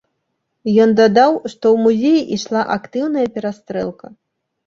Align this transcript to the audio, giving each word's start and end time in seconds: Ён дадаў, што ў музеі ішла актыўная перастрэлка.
Ён 0.85 0.93
дадаў, 0.99 1.33
што 1.51 1.65
ў 1.73 1.77
музеі 1.83 2.21
ішла 2.39 2.61
актыўная 2.77 3.27
перастрэлка. 3.35 4.07